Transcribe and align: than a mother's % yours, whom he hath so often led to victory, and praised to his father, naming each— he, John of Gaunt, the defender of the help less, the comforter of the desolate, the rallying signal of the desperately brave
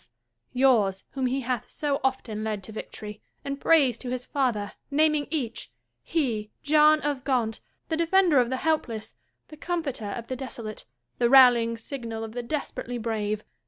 than 0.01 0.07
a 0.07 0.09
mother's 0.09 0.51
% 0.51 0.53
yours, 0.95 1.03
whom 1.11 1.25
he 1.27 1.41
hath 1.41 1.69
so 1.69 1.99
often 2.03 2.43
led 2.43 2.63
to 2.63 2.71
victory, 2.71 3.21
and 3.45 3.61
praised 3.61 4.01
to 4.01 4.09
his 4.09 4.25
father, 4.25 4.71
naming 4.89 5.27
each— 5.29 5.71
he, 6.01 6.49
John 6.63 7.01
of 7.01 7.23
Gaunt, 7.23 7.59
the 7.87 7.97
defender 7.97 8.39
of 8.39 8.49
the 8.49 8.57
help 8.57 8.87
less, 8.87 9.13
the 9.49 9.57
comforter 9.57 10.09
of 10.17 10.27
the 10.27 10.35
desolate, 10.35 10.85
the 11.19 11.29
rallying 11.29 11.77
signal 11.77 12.23
of 12.23 12.31
the 12.31 12.41
desperately 12.41 12.97
brave 12.97 13.43